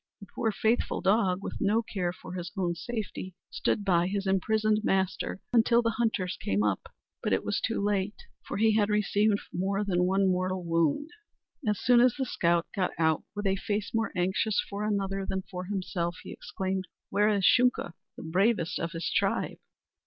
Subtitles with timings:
[0.19, 4.79] The poor, faithful dog, with no care for his own safety, stood by his imprisoned
[4.83, 6.91] master until the hunters came up.
[7.21, 11.11] But it was too late, for he had received more than one mortal wound.
[11.67, 15.43] As soon as the scout got out, with a face more anxious for another than
[15.43, 19.57] for himself, he exclaimed: "Where is Shunka, the bravest of his tribe?"